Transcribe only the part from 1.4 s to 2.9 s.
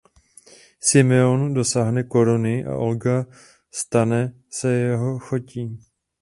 dosáhne koruny a